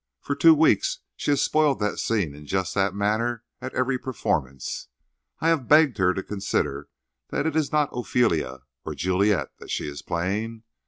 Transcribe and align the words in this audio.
For 0.19 0.33
two 0.33 0.55
weeks 0.55 0.97
she 1.15 1.29
has 1.29 1.43
spoiled 1.43 1.79
that 1.81 1.99
scene 1.99 2.33
in 2.33 2.47
just 2.47 2.73
that 2.73 2.95
manner 2.95 3.43
at 3.61 3.71
every 3.75 3.99
performance. 3.99 4.87
I 5.41 5.49
have 5.49 5.67
begged 5.67 5.99
her 5.99 6.11
to 6.15 6.23
consider 6.23 6.89
that 7.27 7.45
it 7.45 7.55
is 7.55 7.71
not 7.71 7.89
Ophelia 7.91 8.61
or 8.83 8.95
Juliet 8.95 9.51
that 9.59 9.69
she 9.69 9.87
is 9.87 10.01
playing. 10.01 10.63